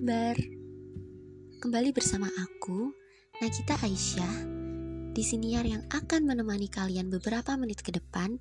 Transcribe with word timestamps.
kabar? 0.00 0.32
Kembali 1.60 1.92
bersama 1.92 2.24
aku, 2.40 2.88
Nakita 3.36 3.76
Aisyah, 3.84 4.48
di 5.12 5.20
siniar 5.20 5.68
yang 5.68 5.84
akan 5.92 6.24
menemani 6.24 6.72
kalian 6.72 7.12
beberapa 7.12 7.52
menit 7.60 7.84
ke 7.84 7.92
depan 7.92 8.40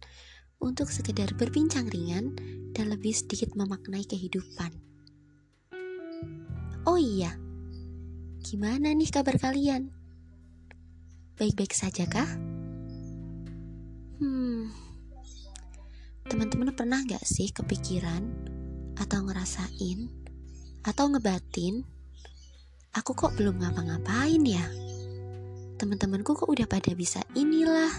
untuk 0.64 0.88
sekedar 0.88 1.36
berbincang 1.36 1.92
ringan 1.92 2.32
dan 2.72 2.88
lebih 2.88 3.12
sedikit 3.12 3.60
memaknai 3.60 4.08
kehidupan. 4.08 4.72
Oh 6.88 6.96
iya, 6.96 7.36
gimana 8.40 8.96
nih 8.96 9.12
kabar 9.12 9.36
kalian? 9.36 9.92
Baik-baik 11.36 11.76
saja 11.76 12.08
kah? 12.08 12.40
Hmm, 14.16 14.72
teman-teman 16.24 16.72
pernah 16.72 17.04
gak 17.04 17.28
sih 17.28 17.52
kepikiran 17.52 18.24
atau 18.96 19.28
ngerasain 19.28 20.19
atau 20.84 21.12
ngebatin, 21.12 21.84
aku 22.96 23.12
kok 23.16 23.36
belum 23.36 23.60
ngapa-ngapain 23.60 24.44
ya? 24.44 24.66
Teman-temanku 25.80 26.36
kok 26.36 26.48
udah 26.48 26.68
pada 26.68 26.92
bisa 26.96 27.24
inilah, 27.36 27.92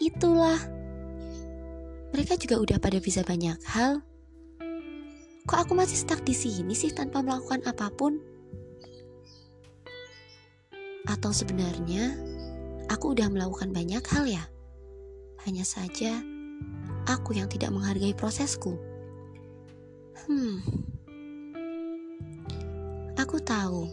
itulah. 0.00 0.60
Mereka 2.12 2.36
juga 2.40 2.60
udah 2.60 2.78
pada 2.80 3.00
bisa 3.00 3.24
banyak 3.24 3.56
hal. 3.68 4.04
Kok 5.48 5.58
aku 5.68 5.72
masih 5.74 5.98
stuck 5.98 6.22
di 6.22 6.36
sini 6.36 6.76
sih 6.76 6.92
tanpa 6.92 7.24
melakukan 7.24 7.64
apa 7.68 7.88
pun? 7.92 8.20
Atau 11.08 11.34
sebenarnya 11.34 12.14
aku 12.92 13.16
udah 13.16 13.26
melakukan 13.32 13.74
banyak 13.74 14.04
hal 14.12 14.24
ya? 14.28 14.44
Hanya 15.42 15.66
saja 15.66 16.22
aku 17.08 17.34
yang 17.34 17.50
tidak 17.50 17.74
menghargai 17.74 18.14
prosesku. 18.14 18.78
Hmm, 20.28 20.62
Aku 23.22 23.38
tahu 23.38 23.86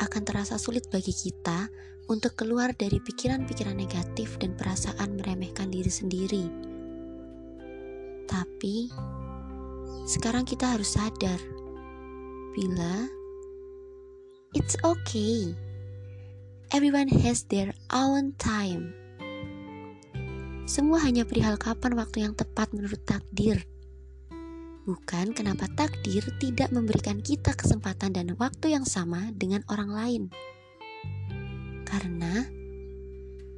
akan 0.00 0.22
terasa 0.24 0.56
sulit 0.56 0.88
bagi 0.88 1.12
kita 1.12 1.68
untuk 2.08 2.40
keluar 2.40 2.72
dari 2.72 3.04
pikiran-pikiran 3.04 3.76
negatif 3.76 4.40
dan 4.40 4.56
perasaan 4.56 5.12
meremehkan 5.12 5.68
diri 5.68 5.92
sendiri. 5.92 6.48
Tapi 8.24 8.88
sekarang 10.08 10.48
kita 10.48 10.72
harus 10.72 10.96
sadar 10.96 11.36
bila 12.56 13.04
it's 14.56 14.80
okay. 14.80 15.52
Everyone 16.72 17.12
has 17.12 17.44
their 17.52 17.76
own 17.92 18.32
time. 18.40 18.96
Semua 20.64 21.04
hanya 21.04 21.28
perihal 21.28 21.60
kapan 21.60 21.92
waktu 21.92 22.24
yang 22.24 22.32
tepat 22.32 22.72
menurut 22.72 23.04
takdir. 23.04 23.68
Bukan 24.86 25.34
kenapa 25.34 25.66
takdir 25.74 26.22
tidak 26.38 26.70
memberikan 26.70 27.18
kita 27.18 27.58
kesempatan 27.58 28.14
dan 28.14 28.38
waktu 28.38 28.70
yang 28.78 28.86
sama 28.86 29.34
dengan 29.34 29.66
orang 29.66 29.90
lain. 29.90 30.22
Karena 31.82 32.46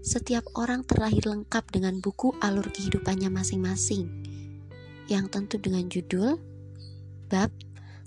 setiap 0.00 0.48
orang 0.56 0.88
terlahir 0.88 1.28
lengkap 1.28 1.68
dengan 1.68 2.00
buku 2.00 2.32
alur 2.40 2.72
kehidupannya 2.72 3.28
masing-masing, 3.28 4.08
yang 5.12 5.28
tentu 5.28 5.60
dengan 5.60 5.84
judul, 5.92 6.40
bab, 7.28 7.52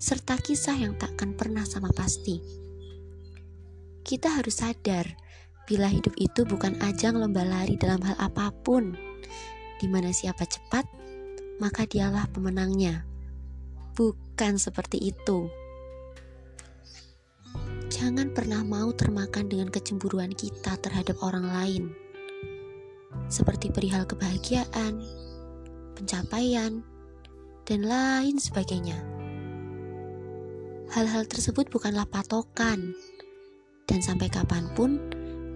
serta 0.02 0.42
kisah 0.42 0.81
yang 0.81 0.97
takkan 0.97 1.38
pernah 1.38 1.61
sama 1.61 1.94
pasti. 1.94 2.42
Kita 4.02 4.33
harus 4.33 4.66
sadar 4.66 5.05
bila 5.69 5.86
hidup 5.86 6.17
itu 6.17 6.42
bukan 6.42 6.73
ajang 6.81 7.22
lomba 7.22 7.45
lari 7.45 7.77
dalam 7.77 8.02
hal 8.02 8.17
apa 8.17 8.49
pun, 8.66 8.97
di 9.77 9.86
mana 9.86 10.09
siapa 10.09 10.42
cepat, 10.49 10.89
maka 11.61 11.86
dialah 11.86 12.26
pemenangnya. 12.33 13.11
Bukan 13.92 14.56
seperti 14.56 15.12
itu. 15.12 15.52
Jangan 17.92 18.32
pernah 18.32 18.64
mau 18.64 18.90
termakan 18.96 19.52
dengan 19.52 19.68
kecemburuan 19.68 20.32
kita 20.32 20.80
terhadap 20.80 21.20
orang 21.22 21.44
lain, 21.44 21.84
seperti 23.28 23.68
perihal 23.70 24.08
kebahagiaan, 24.08 25.04
pencapaian, 26.00 26.82
dan 27.68 27.82
lain 27.84 28.40
sebagainya. 28.40 28.96
Hal-hal 30.96 31.28
tersebut 31.28 31.68
bukanlah 31.68 32.08
patokan, 32.08 32.96
dan 33.86 34.00
sampai 34.00 34.32
kapan 34.32 34.72
pun 34.72 34.98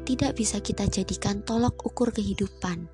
tidak 0.04 0.36
bisa 0.38 0.60
kita 0.60 0.86
jadikan 0.92 1.40
tolok 1.42 1.82
ukur 1.88 2.12
kehidupan. 2.12 2.92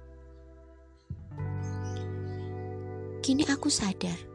Kini 3.25 3.43
aku 3.51 3.67
sadar 3.67 4.30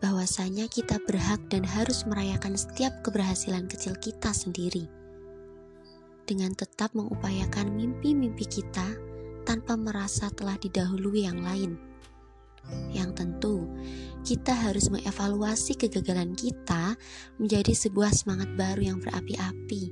bahwasanya 0.00 0.64
kita 0.66 0.96
berhak 1.04 1.38
dan 1.52 1.62
harus 1.62 2.08
merayakan 2.08 2.56
setiap 2.56 3.04
keberhasilan 3.04 3.68
kecil 3.68 3.92
kita 4.00 4.32
sendiri. 4.32 4.88
Dengan 6.24 6.56
tetap 6.56 6.96
mengupayakan 6.96 7.68
mimpi-mimpi 7.76 8.48
kita 8.48 8.96
tanpa 9.44 9.76
merasa 9.76 10.32
telah 10.32 10.56
didahului 10.56 11.28
yang 11.28 11.44
lain. 11.44 11.76
Yang 12.92 13.10
tentu, 13.16 13.56
kita 14.24 14.52
harus 14.52 14.88
mengevaluasi 14.92 15.76
kegagalan 15.76 16.36
kita 16.36 16.96
menjadi 17.40 17.72
sebuah 17.72 18.12
semangat 18.12 18.52
baru 18.56 18.94
yang 18.94 18.98
berapi-api. 19.00 19.84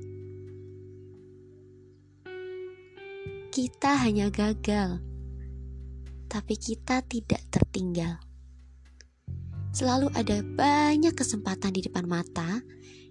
Kita 3.49 3.91
hanya 4.05 4.29
gagal, 4.31 5.01
tapi 6.29 6.55
kita 6.55 7.01
tidak 7.03 7.41
tertinggal 7.51 8.28
selalu 9.79 10.11
ada 10.11 10.43
banyak 10.43 11.15
kesempatan 11.15 11.71
di 11.71 11.87
depan 11.87 12.03
mata 12.03 12.59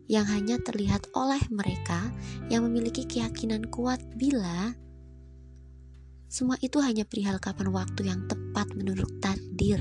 yang 0.05 0.29
hanya 0.29 0.61
terlihat 0.61 1.09
oleh 1.17 1.41
mereka 1.49 2.13
yang 2.53 2.69
memiliki 2.69 3.09
keyakinan 3.09 3.73
kuat 3.73 4.05
bila 4.21 4.77
semua 6.29 6.61
itu 6.61 6.77
hanya 6.85 7.09
perihal 7.09 7.41
kapan 7.41 7.73
waktu 7.73 8.13
yang 8.13 8.29
tepat 8.29 8.69
menurut 8.77 9.09
takdir. 9.17 9.81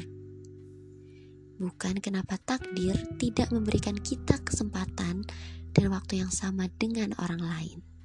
Bukan 1.59 1.99
kenapa 1.99 2.39
takdir 2.39 2.95
tidak 3.19 3.51
memberikan 3.51 3.99
kita 3.99 4.39
kesempatan 4.39 5.27
dan 5.75 5.85
waktu 5.91 6.23
yang 6.23 6.31
sama 6.31 6.71
dengan 6.79 7.11
orang 7.19 7.43
lain. 7.43 7.96